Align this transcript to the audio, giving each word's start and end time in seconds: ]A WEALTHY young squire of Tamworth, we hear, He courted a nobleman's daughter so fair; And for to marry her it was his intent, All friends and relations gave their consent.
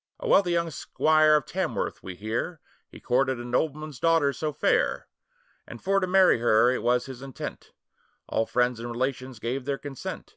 ]A 0.20 0.26
WEALTHY 0.26 0.52
young 0.52 0.70
squire 0.70 1.36
of 1.36 1.44
Tamworth, 1.44 2.02
we 2.02 2.14
hear, 2.14 2.60
He 2.88 2.98
courted 2.98 3.38
a 3.38 3.44
nobleman's 3.44 4.00
daughter 4.00 4.32
so 4.32 4.50
fair; 4.50 5.06
And 5.66 5.84
for 5.84 6.00
to 6.00 6.06
marry 6.06 6.38
her 6.38 6.70
it 6.70 6.82
was 6.82 7.04
his 7.04 7.20
intent, 7.20 7.72
All 8.26 8.46
friends 8.46 8.80
and 8.80 8.90
relations 8.90 9.38
gave 9.38 9.66
their 9.66 9.76
consent. 9.76 10.36